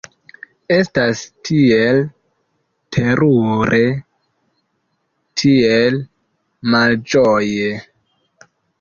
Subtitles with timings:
[0.75, 1.19] Estas
[1.49, 1.99] tiel
[2.97, 3.83] terure,
[5.45, 6.03] tiel
[6.75, 7.73] malĝoje!